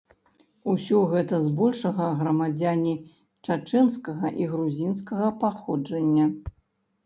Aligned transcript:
Усё 0.71 1.01
гэта 1.11 1.39
збольшага 1.47 2.07
грамадзяне 2.23 2.95
чачэнскага 3.49 4.27
і 4.43 4.51
грузінскага 4.57 5.27
паходжання. 5.45 6.25